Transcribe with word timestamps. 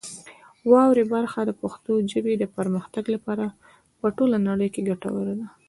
واورئ 0.69 1.05
برخه 1.13 1.39
د 1.45 1.51
پښتو 1.61 1.91
ژبې 2.11 2.33
د 2.37 2.43
پرمختګ 2.55 3.03
لپاره 3.15 3.45
په 3.99 4.07
ټوله 4.17 4.37
نړۍ 4.49 4.69
کې 4.73 4.81
ګټوره 4.89 5.33
ده. 5.39 5.47